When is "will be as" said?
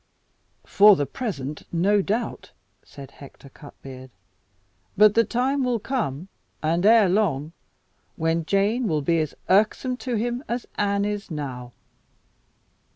8.87-9.35